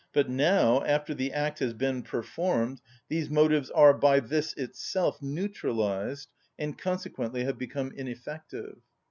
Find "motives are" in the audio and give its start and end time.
3.29-3.93